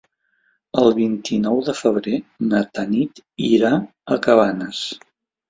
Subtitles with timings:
[0.83, 2.15] El vint-i-nou de febrer
[2.47, 3.73] na Tanit irà
[4.17, 4.83] a Cabanes.